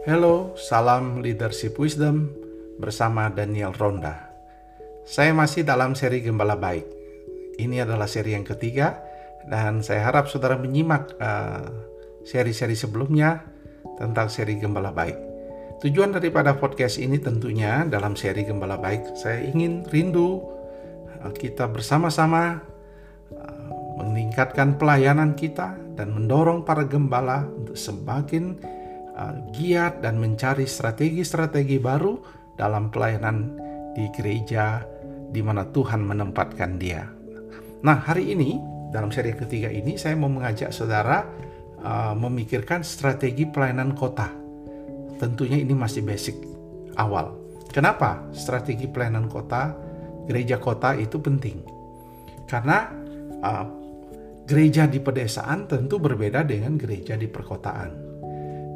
Hello, 0.00 0.56
salam 0.56 1.20
leadership 1.20 1.76
wisdom 1.76 2.32
bersama 2.80 3.28
Daniel 3.28 3.76
Ronda. 3.76 4.32
Saya 5.04 5.36
masih 5.36 5.60
dalam 5.60 5.92
seri 5.92 6.24
Gembala 6.24 6.56
Baik. 6.56 6.88
Ini 7.60 7.84
adalah 7.84 8.08
seri 8.08 8.32
yang 8.32 8.48
ketiga 8.48 8.96
dan 9.44 9.84
saya 9.84 10.08
harap 10.08 10.24
saudara 10.32 10.56
menyimak 10.56 11.20
uh, 11.20 11.68
seri-seri 12.24 12.72
sebelumnya 12.72 13.44
tentang 14.00 14.32
seri 14.32 14.56
Gembala 14.56 14.88
Baik. 14.88 15.20
Tujuan 15.84 16.16
daripada 16.16 16.56
podcast 16.56 16.96
ini 16.96 17.20
tentunya 17.20 17.84
dalam 17.84 18.16
seri 18.16 18.48
Gembala 18.48 18.80
Baik, 18.80 19.20
saya 19.20 19.44
ingin 19.44 19.84
rindu 19.84 20.40
uh, 21.20 21.28
kita 21.36 21.68
bersama-sama 21.68 22.64
uh, 23.36 24.00
meningkatkan 24.00 24.80
pelayanan 24.80 25.36
kita 25.36 25.76
dan 25.92 26.16
mendorong 26.16 26.64
para 26.64 26.88
gembala 26.88 27.44
untuk 27.52 27.76
semakin 27.76 28.56
uh, 28.64 28.79
giat 29.52 30.00
dan 30.00 30.16
mencari 30.16 30.64
strategi-strategi 30.64 31.76
baru 31.76 32.16
dalam 32.56 32.88
pelayanan 32.92 33.56
di 33.96 34.06
gereja 34.14 34.84
di 35.30 35.40
mana 35.40 35.66
Tuhan 35.68 36.02
menempatkan 36.02 36.76
dia. 36.76 37.06
Nah, 37.80 37.96
hari 38.04 38.34
ini 38.34 38.60
dalam 38.90 39.08
seri 39.14 39.32
ketiga 39.32 39.70
ini 39.70 39.96
saya 39.96 40.18
mau 40.18 40.28
mengajak 40.28 40.74
saudara 40.74 41.24
uh, 41.80 42.12
memikirkan 42.18 42.82
strategi 42.82 43.46
pelayanan 43.46 43.94
kota. 43.94 44.28
Tentunya 45.16 45.60
ini 45.62 45.72
masih 45.72 46.02
basic 46.02 46.36
awal. 46.98 47.36
Kenapa 47.70 48.26
strategi 48.34 48.90
pelayanan 48.90 49.30
kota, 49.30 49.72
gereja 50.26 50.58
kota 50.58 50.98
itu 50.98 51.22
penting? 51.22 51.62
Karena 52.50 52.90
uh, 53.40 53.64
gereja 54.44 54.90
di 54.90 54.98
pedesaan 54.98 55.70
tentu 55.70 56.02
berbeda 56.02 56.42
dengan 56.42 56.74
gereja 56.74 57.14
di 57.14 57.30
perkotaan. 57.30 58.09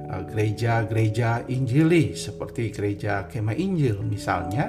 Eh, 0.05 0.23
gereja-gereja 0.29 1.49
Injili 1.49 2.13
seperti 2.13 2.69
gereja 2.69 3.25
Kema 3.25 3.57
Injil 3.57 4.05
misalnya, 4.05 4.69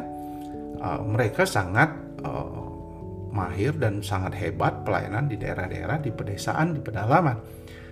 eh, 0.80 1.02
mereka 1.04 1.44
sangat 1.44 1.92
eh, 2.26 2.70
mahir 3.36 3.76
dan 3.76 4.00
sangat 4.00 4.34
hebat 4.40 4.88
pelayanan 4.88 5.28
di 5.28 5.36
daerah-daerah 5.36 6.00
di 6.00 6.10
pedesaan, 6.10 6.72
di 6.72 6.80
pedalaman. 6.80 7.36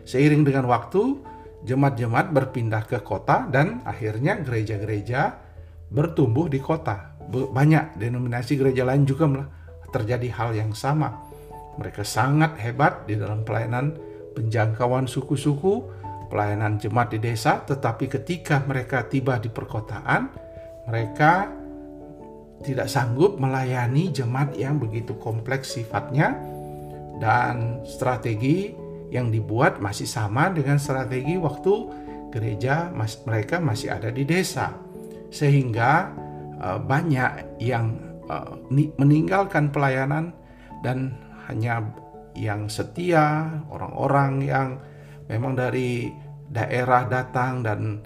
Seiring 0.08 0.48
dengan 0.48 0.72
waktu, 0.72 1.20
jemaat-jemaat 1.68 2.32
berpindah 2.32 2.88
ke 2.88 3.04
kota 3.04 3.48
dan 3.52 3.84
akhirnya 3.84 4.40
gereja-gereja 4.40 5.36
bertumbuh 5.92 6.48
di 6.48 6.64
kota. 6.64 7.16
Banyak 7.28 8.00
denominasi 8.00 8.56
gereja 8.60 8.88
lain 8.88 9.04
juga 9.08 9.28
terjadi 9.92 10.28
hal 10.34 10.56
yang 10.58 10.72
sama 10.76 11.34
mereka 11.78 12.06
sangat 12.06 12.54
hebat 12.62 13.06
di 13.10 13.18
dalam 13.18 13.42
pelayanan 13.42 13.98
penjangkauan 14.38 15.10
suku-suku, 15.10 16.03
pelayanan 16.28 16.80
jemaat 16.80 17.16
di 17.16 17.20
desa, 17.20 17.62
tetapi 17.64 18.08
ketika 18.08 18.64
mereka 18.64 19.06
tiba 19.08 19.40
di 19.40 19.50
perkotaan, 19.50 20.30
mereka 20.88 21.48
tidak 22.64 22.88
sanggup 22.88 23.38
melayani 23.38 24.10
jemaat 24.10 24.56
yang 24.56 24.80
begitu 24.80 25.16
kompleks 25.20 25.76
sifatnya 25.76 26.40
dan 27.20 27.84
strategi 27.84 28.72
yang 29.14 29.30
dibuat 29.30 29.78
masih 29.78 30.10
sama 30.10 30.50
dengan 30.50 30.82
strategi 30.82 31.38
waktu 31.38 31.74
gereja 32.34 32.90
mas, 32.90 33.22
mereka 33.28 33.62
masih 33.62 33.94
ada 33.94 34.10
di 34.10 34.26
desa. 34.26 34.74
Sehingga 35.30 36.10
uh, 36.58 36.80
banyak 36.82 37.62
yang 37.62 37.94
uh, 38.26 38.58
meninggalkan 38.98 39.70
pelayanan 39.70 40.34
dan 40.82 41.14
hanya 41.46 41.86
yang 42.34 42.66
setia, 42.66 43.62
orang-orang 43.70 44.42
yang 44.42 44.70
memang 45.28 45.56
dari 45.56 46.12
daerah 46.50 47.08
datang 47.08 47.64
dan 47.64 48.04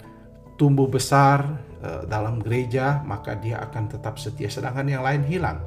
tumbuh 0.58 0.90
besar 0.90 1.44
uh, 1.84 2.02
dalam 2.08 2.42
gereja, 2.42 3.02
maka 3.06 3.38
dia 3.38 3.62
akan 3.62 3.86
tetap 3.86 4.18
setia, 4.18 4.50
sedangkan 4.50 4.86
yang 4.90 5.06
lain 5.06 5.22
hilang. 5.22 5.62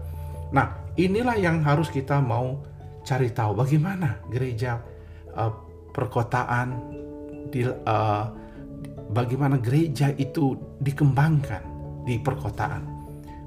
Nah, 0.52 0.76
inilah 1.00 1.40
yang 1.40 1.64
harus 1.64 1.88
kita 1.88 2.20
mau 2.20 2.60
cari 3.08 3.32
tahu 3.32 3.56
bagaimana 3.56 4.20
gereja 4.28 4.84
uh, 5.34 5.54
perkotaan, 5.96 6.68
uh, 7.88 8.26
bagaimana 9.16 9.60
gereja 9.64 10.12
itu 10.20 10.60
dikembangkan 10.84 11.64
di 12.04 12.20
perkotaan, 12.20 12.84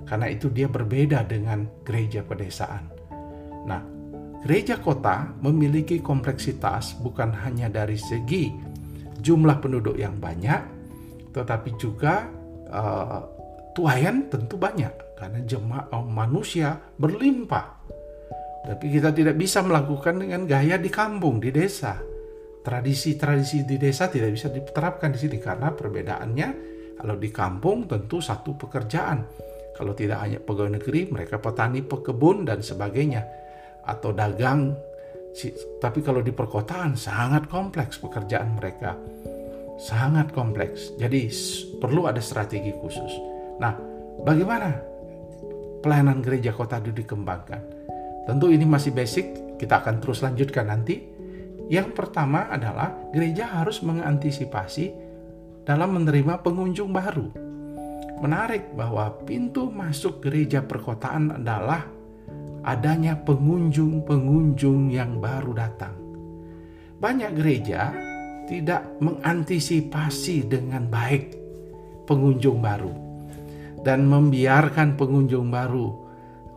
karena 0.09 0.27
itu 0.33 0.49
dia 0.49 0.69
berbeda 0.71 1.29
dengan 1.29 1.69
gereja 1.85 2.25
pedesaan. 2.25 2.89
Nah, 3.69 3.94
Gereja 4.45 4.77
kota 4.77 5.33
memiliki 5.41 6.05
kompleksitas 6.05 7.01
bukan 7.01 7.33
hanya 7.33 7.73
dari 7.73 7.97
segi 7.97 8.53
jumlah 9.25 9.57
penduduk 9.57 9.97
yang 9.97 10.21
banyak, 10.21 10.61
tetapi 11.33 11.81
juga 11.81 12.29
uh, 12.69 13.25
tuayan 13.73 14.29
tentu 14.29 14.61
banyak 14.61 15.17
karena 15.17 15.41
jemaah 15.49 15.89
oh, 15.97 16.05
manusia 16.05 16.77
berlimpah. 16.77 17.89
Tapi 18.69 18.85
kita 18.93 19.17
tidak 19.17 19.41
bisa 19.41 19.65
melakukan 19.65 20.21
dengan 20.21 20.45
gaya 20.45 20.77
di 20.77 20.93
kampung, 20.93 21.41
di 21.41 21.49
desa. 21.49 21.97
Tradisi-tradisi 22.61 23.65
di 23.65 23.81
desa 23.81 24.13
tidak 24.13 24.37
bisa 24.37 24.53
diterapkan 24.53 25.09
di 25.09 25.25
sini 25.25 25.41
karena 25.41 25.73
perbedaannya 25.73 26.49
kalau 27.01 27.17
di 27.17 27.33
kampung 27.33 27.89
tentu 27.89 28.21
satu 28.21 28.61
pekerjaan. 28.61 29.25
Kalau 29.73 29.97
tidak 29.97 30.21
hanya 30.21 30.37
pegawai 30.37 30.77
negeri, 30.77 31.09
mereka 31.09 31.41
petani, 31.41 31.81
pekebun 31.81 32.45
dan 32.45 32.61
sebagainya 32.61 33.44
atau 33.85 34.11
dagang. 34.11 34.75
Tapi 35.83 36.01
kalau 36.01 36.23
di 36.23 36.31
perkotaan 36.31 36.95
sangat 36.95 37.47
kompleks 37.51 37.99
pekerjaan 38.01 38.55
mereka. 38.57 38.97
Sangat 39.79 40.31
kompleks. 40.31 40.95
Jadi 40.95 41.27
perlu 41.83 42.07
ada 42.07 42.23
strategi 42.23 42.71
khusus. 42.71 43.13
Nah, 43.59 43.75
bagaimana 44.23 44.71
pelayanan 45.83 46.23
gereja 46.23 46.55
kota 46.55 46.79
itu 46.79 46.95
dikembangkan? 46.95 47.63
Tentu 48.25 48.49
ini 48.49 48.65
masih 48.65 48.95
basic, 48.95 49.59
kita 49.61 49.85
akan 49.85 50.01
terus 50.01 50.25
lanjutkan 50.25 50.71
nanti. 50.71 51.13
Yang 51.65 51.97
pertama 51.97 52.49
adalah 52.53 52.93
gereja 53.09 53.49
harus 53.49 53.81
mengantisipasi 53.81 54.93
dalam 55.65 55.97
menerima 55.97 56.45
pengunjung 56.45 56.93
baru. 56.93 57.29
Menarik 58.21 58.77
bahwa 58.77 59.11
pintu 59.25 59.73
masuk 59.73 60.23
gereja 60.23 60.61
perkotaan 60.61 61.41
adalah 61.41 61.89
adanya 62.65 63.13
pengunjung-pengunjung 63.21 64.89
yang 64.89 65.21
baru 65.21 65.53
datang. 65.53 65.95
Banyak 66.99 67.37
gereja 67.37 67.93
tidak 68.49 68.89
mengantisipasi 69.05 70.49
dengan 70.49 70.89
baik 70.89 71.37
pengunjung 72.09 72.61
baru 72.65 72.93
dan 73.85 74.09
membiarkan 74.09 74.97
pengunjung 74.97 75.53
baru 75.53 75.89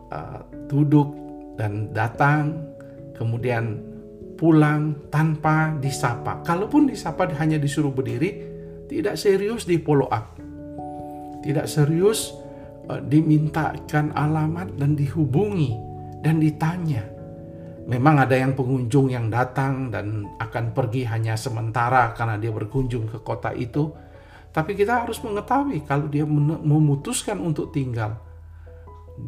uh, 0.08 0.40
duduk 0.68 1.12
dan 1.60 1.92
datang 1.92 2.56
kemudian 3.12 3.84
pulang 4.40 4.96
tanpa 5.12 5.76
disapa. 5.76 6.40
Kalaupun 6.46 6.88
disapa 6.88 7.28
hanya 7.36 7.60
disuruh 7.60 7.92
berdiri, 7.92 8.46
tidak 8.88 9.20
serius 9.20 9.68
di 9.68 9.76
follow 9.76 10.08
up. 10.08 10.38
Tidak 11.44 11.66
serius 11.68 12.32
uh, 12.88 13.02
dimintakan 13.02 14.14
alamat 14.16 14.78
dan 14.78 14.94
dihubungi 14.96 15.87
dan 16.22 16.42
ditanya. 16.42 17.04
Memang 17.88 18.20
ada 18.20 18.36
yang 18.36 18.52
pengunjung 18.52 19.08
yang 19.08 19.32
datang 19.32 19.88
dan 19.88 20.28
akan 20.36 20.76
pergi 20.76 21.08
hanya 21.08 21.40
sementara 21.40 22.12
karena 22.12 22.36
dia 22.36 22.52
berkunjung 22.52 23.08
ke 23.08 23.24
kota 23.24 23.56
itu. 23.56 23.88
Tapi 24.52 24.76
kita 24.76 25.08
harus 25.08 25.16
mengetahui 25.24 25.88
kalau 25.88 26.04
dia 26.08 26.28
memutuskan 26.28 27.40
untuk 27.40 27.72
tinggal, 27.72 28.20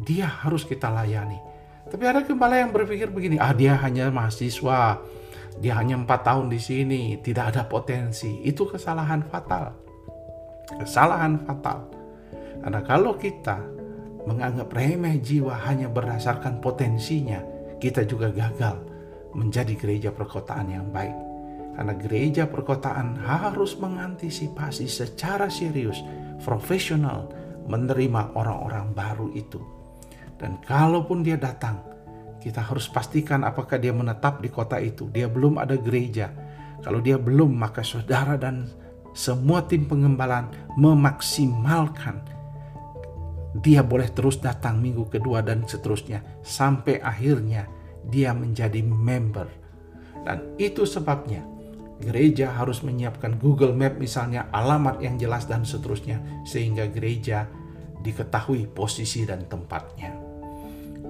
dia 0.05 0.29
harus 0.29 0.61
kita 0.61 0.93
layani. 0.93 1.39
Tapi 1.89 2.03
ada 2.05 2.21
gembala 2.21 2.61
yang 2.61 2.69
berpikir 2.69 3.09
begini, 3.09 3.41
ah 3.41 3.51
dia 3.51 3.75
hanya 3.81 4.13
mahasiswa, 4.13 5.01
dia 5.57 5.73
hanya 5.75 5.97
empat 5.97 6.21
tahun 6.23 6.47
di 6.47 6.61
sini, 6.61 7.01
tidak 7.19 7.55
ada 7.55 7.65
potensi. 7.65 8.45
Itu 8.45 8.69
kesalahan 8.69 9.25
fatal. 9.25 9.73
Kesalahan 10.79 11.41
fatal. 11.43 11.89
Karena 12.61 12.81
kalau 12.85 13.17
kita 13.17 13.80
menganggap 14.25 14.69
remeh 14.73 15.17
jiwa 15.21 15.57
hanya 15.65 15.89
berdasarkan 15.89 16.61
potensinya, 16.61 17.41
kita 17.81 18.05
juga 18.05 18.29
gagal 18.29 18.77
menjadi 19.33 19.73
gereja 19.73 20.09
perkotaan 20.13 20.67
yang 20.69 20.87
baik. 20.93 21.15
Karena 21.71 21.93
gereja 21.95 22.43
perkotaan 22.45 23.15
harus 23.23 23.79
mengantisipasi 23.79 24.91
secara 24.91 25.47
serius, 25.47 26.03
profesional, 26.43 27.31
menerima 27.65 28.35
orang-orang 28.35 28.91
baru 28.91 29.31
itu. 29.31 29.61
Dan 30.35 30.59
kalaupun 30.67 31.23
dia 31.23 31.39
datang, 31.39 31.79
kita 32.41 32.59
harus 32.59 32.89
pastikan 32.89 33.45
apakah 33.47 33.77
dia 33.79 33.93
menetap 33.95 34.41
di 34.43 34.49
kota 34.51 34.81
itu. 34.81 35.07
Dia 35.13 35.29
belum 35.31 35.61
ada 35.61 35.77
gereja. 35.77 36.33
Kalau 36.81 36.99
dia 36.99 37.15
belum, 37.15 37.53
maka 37.53 37.85
saudara 37.85 38.35
dan 38.35 38.67
semua 39.13 39.63
tim 39.63 39.85
pengembalaan 39.85 40.49
memaksimalkan 40.75 42.40
dia 43.51 43.83
boleh 43.83 44.07
terus 44.15 44.39
datang 44.39 44.79
minggu 44.79 45.11
kedua 45.11 45.43
dan 45.43 45.67
seterusnya 45.67 46.23
sampai 46.39 47.03
akhirnya 47.03 47.67
dia 48.07 48.31
menjadi 48.31 48.79
member. 48.79 49.47
Dan 50.23 50.55
itu 50.55 50.87
sebabnya 50.87 51.43
gereja 52.01 52.55
harus 52.55 52.81
menyiapkan 52.81 53.37
Google 53.37 53.75
Map 53.75 53.99
misalnya 53.99 54.47
alamat 54.49 55.03
yang 55.03 55.19
jelas 55.19 55.45
dan 55.45 55.67
seterusnya 55.67 56.43
sehingga 56.47 56.87
gereja 56.89 57.45
diketahui 58.01 58.71
posisi 58.71 59.27
dan 59.27 59.45
tempatnya. 59.45 60.17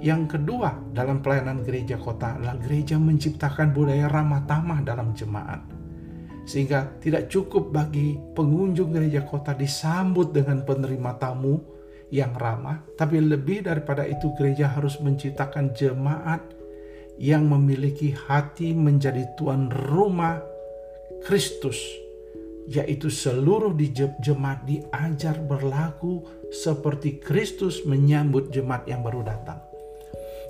Yang 0.02 0.36
kedua 0.36 0.82
dalam 0.92 1.22
pelayanan 1.22 1.62
gereja 1.62 1.96
kota 1.96 2.36
adalah 2.36 2.58
gereja 2.58 2.98
menciptakan 2.98 3.70
budaya 3.70 4.10
ramah 4.10 4.44
tamah 4.50 4.82
dalam 4.82 5.14
jemaat. 5.14 5.62
Sehingga 6.42 6.98
tidak 6.98 7.30
cukup 7.30 7.70
bagi 7.70 8.18
pengunjung 8.34 8.90
gereja 8.90 9.22
kota 9.22 9.54
disambut 9.54 10.34
dengan 10.34 10.66
penerima 10.66 11.22
tamu 11.22 11.71
yang 12.12 12.36
ramah, 12.36 12.84
tapi 13.00 13.24
lebih 13.24 13.63
daripada 13.63 14.04
itu 14.04 14.36
gereja 14.36 14.68
harus 14.68 15.00
menciptakan 15.00 15.72
jemaat 15.72 16.44
yang 17.16 17.48
memiliki 17.48 18.12
hati 18.12 18.75
menjadi 18.75 19.31
tuan 19.40 19.72
rumah 19.72 20.44
Kristus, 21.24 21.80
yaitu 22.68 23.08
seluruh 23.08 23.72
di 23.72 23.96
jemaat 23.96 24.68
diajar 24.68 25.40
berlaku 25.40 26.22
seperti 26.52 27.24
Kristus 27.24 27.88
menyambut 27.88 28.52
jemaat 28.52 28.84
yang 28.92 29.02
baru 29.02 29.24
datang. 29.24 29.63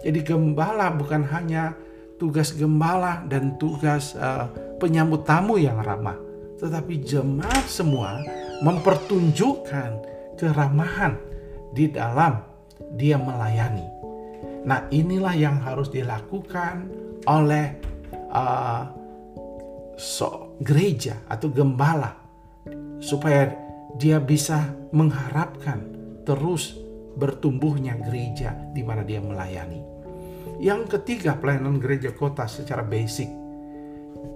Jadi 0.01 0.25
gembala 0.25 0.89
bukan 0.97 1.21
hanya 1.29 1.77
tugas 2.17 2.57
gembala 2.57 3.21
dan 3.29 3.53
tugas 3.61 4.17
uh, 4.17 4.49
penyambut 4.81 5.29
tamu 5.29 5.61
yang 5.61 5.77
ramah, 5.77 6.17
tetapi 6.57 7.05
jemaat 7.05 7.69
semua 7.69 8.17
mempertunjukkan 8.65 9.89
keramahan 10.41 11.30
di 11.71 11.89
dalam 11.91 12.37
dia 12.95 13.15
melayani. 13.15 13.87
Nah, 14.67 14.85
inilah 14.93 15.33
yang 15.33 15.57
harus 15.63 15.89
dilakukan 15.89 16.91
oleh 17.25 17.81
uh, 18.29 18.83
so, 19.97 20.57
gereja 20.61 21.17
atau 21.25 21.49
gembala 21.49 22.13
supaya 23.01 23.49
dia 23.97 24.21
bisa 24.21 24.69
mengharapkan 24.93 25.81
terus 26.21 26.77
bertumbuhnya 27.17 27.97
gereja 27.97 28.53
di 28.71 28.85
mana 28.85 29.01
dia 29.01 29.19
melayani. 29.19 29.81
Yang 30.61 30.99
ketiga, 30.99 31.41
pelayanan 31.41 31.81
gereja 31.81 32.13
kota 32.13 32.45
secara 32.45 32.85
basic 32.85 33.41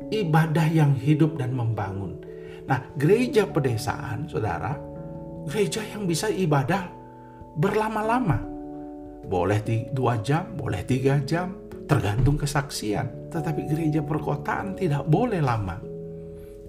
ibadah 0.10 0.68
yang 0.70 0.94
hidup 0.98 1.38
dan 1.38 1.54
membangun. 1.54 2.18
Nah, 2.66 2.82
gereja 2.98 3.46
pedesaan, 3.46 4.26
saudara, 4.26 4.74
gereja 5.46 5.86
yang 5.86 6.10
bisa 6.10 6.30
ibadah 6.30 6.90
berlama-lama 7.56 8.56
boleh 9.25 9.60
dua 9.90 10.22
jam, 10.22 10.54
boleh 10.54 10.86
tiga 10.86 11.18
jam, 11.25 11.57
tergantung 11.90 12.38
kesaksian. 12.38 13.34
Tetapi 13.34 13.66
gereja 13.66 14.06
perkotaan 14.06 14.78
tidak 14.78 15.04
boleh 15.10 15.42
lama. 15.42 15.81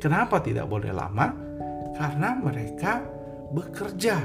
Kenapa 0.01 0.41
tidak 0.41 0.65
boleh 0.69 0.93
lama? 0.93 1.33
Karena 1.97 2.37
mereka 2.37 3.05
bekerja. 3.53 4.17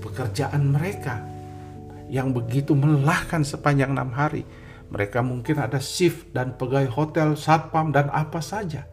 Pekerjaan 0.00 0.72
mereka 0.72 1.20
yang 2.08 2.30
begitu 2.30 2.72
melelahkan 2.72 3.42
sepanjang 3.42 3.92
enam 3.92 4.12
hari. 4.14 4.46
Mereka 4.86 5.18
mungkin 5.20 5.58
ada 5.58 5.82
shift 5.82 6.30
dan 6.30 6.54
pegawai 6.54 6.86
hotel, 6.94 7.34
satpam, 7.34 7.90
dan 7.90 8.06
apa 8.14 8.38
saja. 8.38 8.86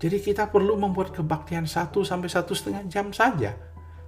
Jadi 0.00 0.20
kita 0.20 0.48
perlu 0.48 0.76
membuat 0.80 1.12
kebaktian 1.12 1.68
satu 1.68 2.04
sampai 2.04 2.28
satu 2.32 2.56
setengah 2.56 2.84
jam 2.88 3.12
saja. 3.12 3.52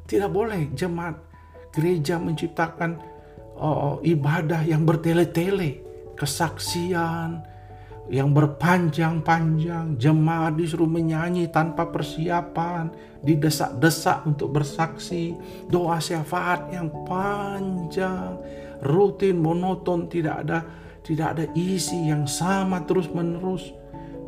Tidak 0.09 0.31
boleh 0.33 0.73
jemaat 0.73 1.28
gereja 1.75 2.17
menciptakan 2.21 2.99
oh, 3.59 3.99
ibadah 4.05 4.65
yang 4.65 4.87
bertele-tele, 4.87 5.83
kesaksian 6.15 7.45
yang 8.09 8.33
berpanjang-panjang, 8.33 10.01
jemaat 10.01 10.57
disuruh 10.57 10.89
menyanyi 10.89 11.53
tanpa 11.53 11.93
persiapan, 11.93 12.89
didesak-desak 13.21 14.25
untuk 14.25 14.49
bersaksi, 14.57 15.37
doa 15.69 16.01
syafaat 16.01 16.73
yang 16.73 16.89
panjang, 17.05 18.41
rutin, 18.81 19.37
monoton, 19.37 20.09
tidak 20.09 20.41
ada 20.41 20.59
tidak 21.05 21.29
ada 21.37 21.45
isi 21.57 22.13
yang 22.13 22.29
sama 22.29 22.85
terus-menerus. 22.85 23.73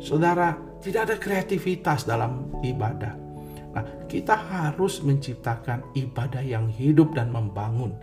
Saudara, 0.01 0.57
tidak 0.81 1.01
ada 1.09 1.15
kreativitas 1.21 2.09
dalam 2.09 2.49
ibadah. 2.65 3.30
Nah, 3.71 3.83
kita 4.11 4.35
harus 4.35 4.99
menciptakan 4.99 5.95
ibadah 5.95 6.43
yang 6.43 6.67
hidup 6.67 7.15
dan 7.15 7.31
membangun 7.31 7.95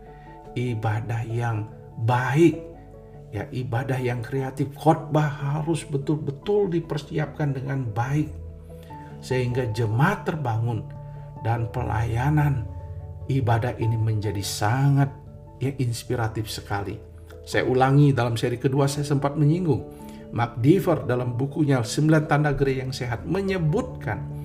ibadah 0.57 1.23
yang 1.29 1.69
baik, 2.09 2.57
ya 3.31 3.45
ibadah 3.53 4.01
yang 4.01 4.25
kreatif, 4.25 4.73
khotbah 4.73 5.29
harus 5.29 5.85
betul-betul 5.85 6.73
dipersiapkan 6.73 7.53
dengan 7.53 7.85
baik 7.93 8.33
sehingga 9.19 9.67
jemaat 9.75 10.25
terbangun 10.25 10.87
dan 11.43 11.69
pelayanan 11.75 12.65
ibadah 13.29 13.75
ini 13.77 13.99
menjadi 13.99 14.41
sangat 14.41 15.11
ya 15.61 15.75
inspiratif 15.79 16.49
sekali. 16.49 16.97
Saya 17.49 17.65
ulangi 17.65 18.13
dalam 18.13 18.37
seri 18.37 18.61
kedua 18.61 18.85
saya 18.89 19.09
sempat 19.09 19.35
menyinggung 19.37 19.85
Mark 20.33 20.61
Dever 20.61 21.09
dalam 21.09 21.35
bukunya 21.35 21.81
Sembilan 21.81 22.29
Tanda 22.29 22.53
Gereja 22.53 22.85
yang 22.85 22.93
Sehat 22.93 23.25
menyebutkan 23.25 24.38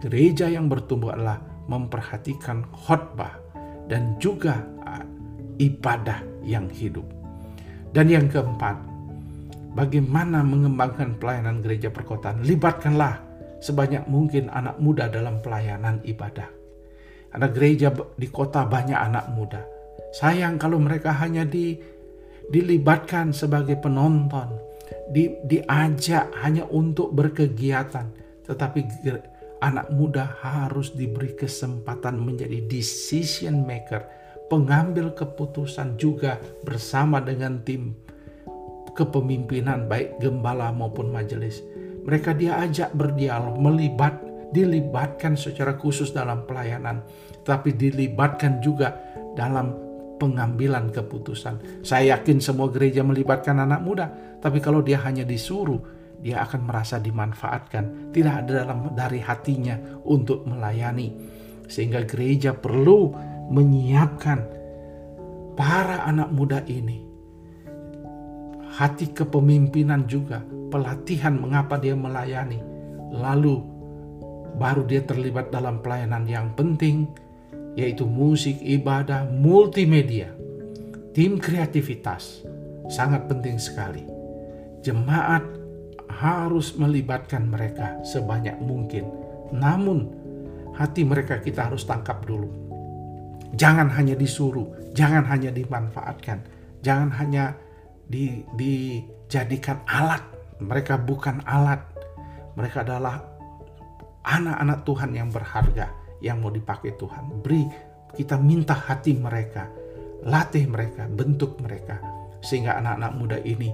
gereja 0.00 0.48
yang 0.48 0.66
bertumbuh 0.66 1.12
adalah 1.12 1.38
memperhatikan 1.68 2.66
khotbah 2.72 3.38
dan 3.86 4.16
juga 4.18 4.64
ibadah 5.60 6.24
yang 6.42 6.66
hidup. 6.72 7.04
Dan 7.90 8.08
yang 8.08 8.26
keempat, 8.30 8.80
bagaimana 9.76 10.40
mengembangkan 10.40 11.20
pelayanan 11.20 11.60
gereja 11.60 11.92
perkotaan? 11.92 12.46
Libatkanlah 12.46 13.20
sebanyak 13.60 14.08
mungkin 14.08 14.48
anak 14.48 14.80
muda 14.80 15.12
dalam 15.12 15.42
pelayanan 15.44 16.00
ibadah. 16.06 16.48
Karena 17.30 17.48
gereja 17.50 17.94
di 18.18 18.26
kota 18.26 18.66
banyak 18.66 18.96
anak 18.96 19.30
muda. 19.36 19.62
Sayang 20.10 20.58
kalau 20.58 20.82
mereka 20.82 21.14
hanya 21.22 21.46
di, 21.46 21.78
dilibatkan 22.50 23.30
sebagai 23.30 23.78
penonton, 23.78 24.58
di, 25.14 25.38
diajak 25.46 26.34
hanya 26.42 26.66
untuk 26.66 27.14
berkegiatan. 27.14 28.10
Tetapi 28.42 28.80
anak 29.60 29.92
muda 29.92 30.40
harus 30.40 30.92
diberi 30.96 31.36
kesempatan 31.36 32.16
menjadi 32.16 32.64
decision 32.64 33.62
maker, 33.64 34.02
pengambil 34.48 35.12
keputusan 35.12 36.00
juga 36.00 36.40
bersama 36.64 37.20
dengan 37.20 37.60
tim 37.62 37.94
kepemimpinan 38.96 39.86
baik 39.86 40.18
gembala 40.18 40.74
maupun 40.74 41.12
majelis. 41.12 41.62
Mereka 42.04 42.34
diajak 42.34 42.90
berdialog, 42.96 43.60
melibat, 43.60 44.18
dilibatkan 44.50 45.38
secara 45.38 45.78
khusus 45.78 46.10
dalam 46.10 46.42
pelayanan, 46.48 47.04
tapi 47.46 47.76
dilibatkan 47.76 48.58
juga 48.58 48.98
dalam 49.38 49.76
pengambilan 50.20 50.92
keputusan. 50.92 51.84
Saya 51.86 52.18
yakin 52.18 52.42
semua 52.42 52.68
gereja 52.68 53.00
melibatkan 53.00 53.56
anak 53.56 53.80
muda, 53.80 54.10
tapi 54.42 54.60
kalau 54.60 54.84
dia 54.84 55.00
hanya 55.00 55.24
disuruh, 55.24 55.80
dia 56.20 56.44
akan 56.44 56.68
merasa 56.68 57.00
dimanfaatkan, 57.00 58.12
tidak 58.12 58.44
ada 58.44 58.64
dalam 58.64 58.92
dari 58.92 59.20
hatinya 59.24 59.80
untuk 60.04 60.44
melayani. 60.44 61.16
Sehingga 61.64 62.04
gereja 62.04 62.52
perlu 62.52 63.14
menyiapkan 63.50 64.40
para 65.56 66.04
anak 66.04 66.28
muda 66.28 66.60
ini. 66.68 67.08
Hati 68.70 69.10
kepemimpinan 69.16 70.06
juga, 70.06 70.44
pelatihan 70.70 71.40
mengapa 71.40 71.80
dia 71.80 71.96
melayani. 71.96 72.60
Lalu 73.10 73.56
baru 74.60 74.86
dia 74.86 75.02
terlibat 75.02 75.50
dalam 75.50 75.80
pelayanan 75.80 76.28
yang 76.28 76.52
penting, 76.54 77.10
yaitu 77.74 78.04
musik, 78.06 78.60
ibadah, 78.60 79.26
multimedia. 79.26 80.30
Tim 81.10 81.42
kreativitas 81.42 82.46
sangat 82.86 83.26
penting 83.26 83.58
sekali. 83.58 84.06
Jemaat 84.80 85.59
harus 86.10 86.74
melibatkan 86.74 87.46
mereka 87.46 88.02
sebanyak 88.02 88.58
mungkin. 88.58 89.06
Namun, 89.54 90.10
hati 90.74 91.06
mereka 91.06 91.38
kita 91.42 91.70
harus 91.70 91.86
tangkap 91.86 92.22
dulu 92.26 92.70
Jangan 93.54 93.90
hanya 93.98 94.14
disuruh, 94.14 94.94
jangan 94.94 95.26
hanya 95.26 95.50
dimanfaatkan, 95.50 96.46
jangan 96.86 97.10
hanya 97.18 97.58
di, 98.06 98.46
dijadikan 98.54 99.82
alat. 99.90 100.22
Mereka 100.60 101.02
bukan 101.02 101.42
alat, 101.48 101.82
mereka 102.54 102.84
adalah 102.86 103.18
anak-anak 104.22 104.78
Tuhan 104.86 105.10
yang 105.16 105.28
berharga 105.32 105.86
yang 106.20 106.38
mau 106.38 106.52
dipakai 106.52 106.94
Tuhan. 106.94 107.42
Beri 107.42 107.64
kita 108.14 108.38
minta 108.38 108.76
hati 108.76 109.16
mereka, 109.16 109.66
latih 110.22 110.68
mereka, 110.70 111.10
bentuk 111.10 111.58
mereka, 111.58 111.98
sehingga 112.44 112.78
anak-anak 112.78 113.12
muda 113.18 113.38
ini 113.42 113.72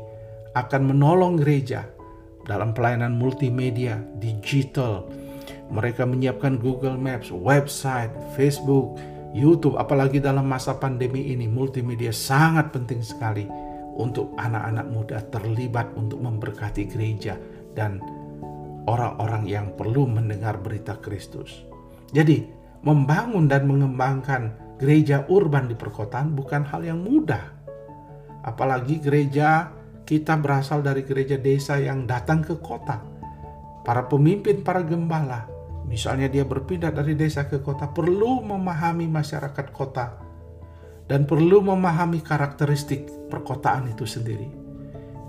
akan 0.57 0.83
menolong 0.89 1.37
gereja 1.37 1.85
dalam 2.47 2.73
pelayanan 2.73 3.13
multimedia, 3.19 3.99
digital. 4.23 5.07
Mereka 5.67 6.07
menyiapkan 6.07 6.63
Google 6.63 6.95
Maps, 6.95 7.35
website, 7.35 8.15
Facebook, 8.39 8.97
YouTube 9.37 9.77
apalagi 9.77 10.23
dalam 10.23 10.49
masa 10.49 10.79
pandemi 10.81 11.35
ini 11.35 11.45
multimedia 11.45 12.15
sangat 12.15 12.73
penting 12.73 13.05
sekali 13.05 13.45
untuk 13.99 14.33
anak-anak 14.41 14.87
muda 14.89 15.19
terlibat 15.29 15.93
untuk 15.99 16.25
memberkati 16.25 16.89
gereja 16.89 17.37
dan 17.77 18.01
orang-orang 18.89 19.45
yang 19.45 19.67
perlu 19.77 20.09
mendengar 20.09 20.57
berita 20.57 20.97
Kristus. 21.03 21.67
Jadi, 22.15 22.49
membangun 22.87 23.51
dan 23.51 23.67
mengembangkan 23.67 24.55
gereja 24.81 25.27
urban 25.29 25.69
di 25.69 25.77
perkotaan 25.77 26.33
bukan 26.33 26.63
hal 26.65 26.87
yang 26.87 27.03
mudah. 27.03 27.43
Apalagi 28.47 29.03
gereja 29.03 29.75
kita 30.07 30.39
berasal 30.39 30.87
dari 30.87 31.03
gereja 31.03 31.35
desa 31.35 31.83
yang 31.83 32.07
datang 32.07 32.47
ke 32.47 32.63
kota. 32.63 33.03
Para 33.83 34.07
pemimpin, 34.07 34.63
para 34.63 34.87
gembala, 34.87 35.51
misalnya 35.91 36.31
dia 36.31 36.47
berpindah 36.47 36.95
dari 36.95 37.19
desa 37.19 37.51
ke 37.51 37.59
kota, 37.59 37.91
perlu 37.91 38.39
memahami 38.47 39.11
masyarakat 39.11 39.67
kota 39.75 40.23
dan 41.11 41.27
perlu 41.27 41.59
memahami 41.63 42.23
karakteristik 42.23 43.07
perkotaan 43.31 43.91
itu 43.91 44.07
sendiri. 44.07 44.47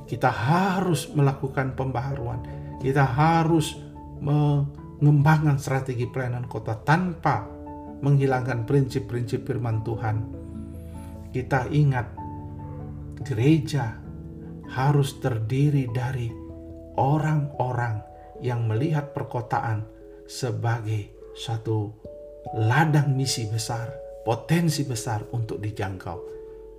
Kita 0.06 0.30
harus 0.30 1.10
melakukan 1.12 1.74
pembaharuan, 1.74 2.46
kita 2.78 3.02
harus 3.02 3.82
mengembangkan 4.22 5.58
strategi 5.58 6.06
pelayanan 6.06 6.46
kota 6.46 6.78
tanpa 6.82 7.46
menghilangkan 8.02 8.66
prinsip-prinsip 8.66 9.46
firman 9.46 9.82
Tuhan. 9.82 10.18
Kita 11.34 11.70
ingat, 11.70 12.08
gereja 13.22 14.07
harus 14.72 15.20
terdiri 15.24 15.88
dari 15.92 16.28
orang-orang 16.98 18.04
yang 18.44 18.66
melihat 18.68 19.16
perkotaan 19.16 19.86
sebagai 20.28 21.34
satu 21.38 21.94
ladang 22.56 23.16
misi 23.16 23.48
besar 23.48 24.08
potensi 24.28 24.84
besar 24.84 25.24
untuk 25.32 25.64
dijangkau. 25.64 26.18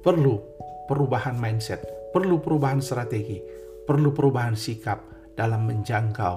Perlu 0.04 0.37
perubahan 0.85 1.40
mindset, 1.40 2.12
perlu 2.12 2.45
perubahan 2.45 2.85
strategi, 2.85 3.40
perlu 3.88 4.12
perubahan 4.12 4.52
sikap 4.52 5.33
dalam 5.33 5.64
menjangkau 5.64 6.37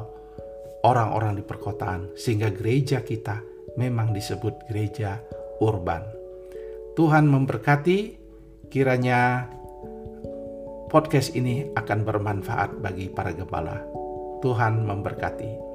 orang-orang 0.87 1.35
di 1.35 1.43
perkotaan 1.43 2.15
sehingga 2.15 2.47
gereja 2.55 3.03
kita 3.03 3.43
memang 3.75 4.15
disebut 4.15 4.71
gereja 4.71 5.19
urban. 5.59 5.99
Tuhan 6.95 7.27
memberkati 7.27 7.99
kiranya 8.71 9.51
podcast 10.91 11.39
ini 11.39 11.71
akan 11.71 12.03
bermanfaat 12.03 12.83
bagi 12.83 13.07
para 13.07 13.31
gembala. 13.31 13.79
Tuhan 14.43 14.83
memberkati. 14.83 15.70